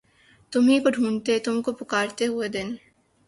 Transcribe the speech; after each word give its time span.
تمہی 0.53 0.77
کو 0.83 0.89
ڈھونڈتے 0.89 1.37
تم 1.45 1.61
کو 1.65 1.71
پکارتے 1.79 2.25
ہوئے 2.27 2.47
دن 2.47 2.67